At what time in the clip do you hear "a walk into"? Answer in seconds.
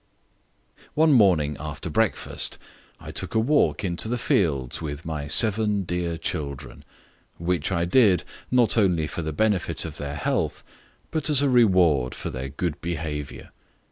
3.35-4.07